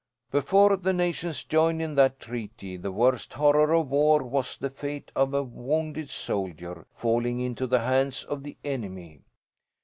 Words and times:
"Before 0.31 0.77
the 0.77 0.93
nations 0.93 1.43
joined 1.43 1.79
in 1.79 1.93
that 1.93 2.19
treaty, 2.19 2.75
the 2.75 2.91
worst 2.91 3.33
horror 3.33 3.71
of 3.75 3.91
war 3.91 4.23
was 4.23 4.57
the 4.57 4.71
fate 4.71 5.11
of 5.15 5.31
a 5.35 5.43
wounded 5.43 6.09
soldier, 6.09 6.87
falling 6.91 7.39
into 7.39 7.67
the 7.67 7.81
hands 7.81 8.23
of 8.23 8.41
the 8.41 8.57
enemy. 8.63 9.21